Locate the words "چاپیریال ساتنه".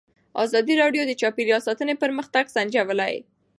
1.21-1.93